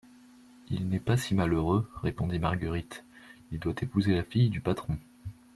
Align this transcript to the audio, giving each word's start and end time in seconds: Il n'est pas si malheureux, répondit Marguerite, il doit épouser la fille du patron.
Il 0.71 0.89
n'est 0.89 0.99
pas 0.99 1.15
si 1.15 1.35
malheureux, 1.35 1.87
répondit 2.01 2.39
Marguerite, 2.39 3.05
il 3.51 3.59
doit 3.59 3.75
épouser 3.83 4.15
la 4.15 4.23
fille 4.23 4.49
du 4.49 4.59
patron. 4.59 4.97